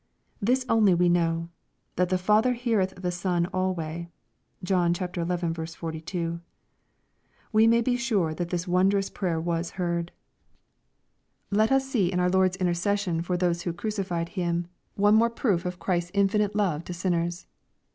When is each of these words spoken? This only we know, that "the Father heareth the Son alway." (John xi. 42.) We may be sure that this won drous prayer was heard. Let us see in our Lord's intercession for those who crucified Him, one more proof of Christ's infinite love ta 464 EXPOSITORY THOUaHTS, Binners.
This 0.41 0.65
only 0.67 0.95
we 0.95 1.09
know, 1.09 1.49
that 1.95 2.09
"the 2.09 2.17
Father 2.17 2.53
heareth 2.53 2.95
the 2.97 3.11
Son 3.11 3.45
alway." 3.53 4.09
(John 4.63 4.95
xi. 4.95 5.05
42.) 5.05 6.39
We 7.51 7.67
may 7.67 7.81
be 7.81 7.97
sure 7.97 8.33
that 8.33 8.49
this 8.49 8.67
won 8.67 8.89
drous 8.89 9.13
prayer 9.13 9.39
was 9.39 9.69
heard. 9.77 10.11
Let 11.51 11.71
us 11.71 11.87
see 11.87 12.11
in 12.11 12.19
our 12.19 12.31
Lord's 12.31 12.57
intercession 12.57 13.21
for 13.21 13.37
those 13.37 13.61
who 13.61 13.73
crucified 13.73 14.29
Him, 14.29 14.65
one 14.95 15.13
more 15.13 15.29
proof 15.29 15.65
of 15.65 15.77
Christ's 15.77 16.09
infinite 16.15 16.55
love 16.55 16.83
ta 16.83 16.93
464 16.93 16.93
EXPOSITORY 16.93 17.21
THOUaHTS, 17.21 17.45
Binners. 17.45 17.45